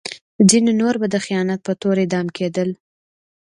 ځینې 0.49 0.71
نور 0.81 0.95
به 1.01 1.07
د 1.13 1.15
خیانت 1.25 1.59
په 1.63 1.73
تور 1.81 1.95
اعدام 2.03 2.27
کېدل. 2.37 2.69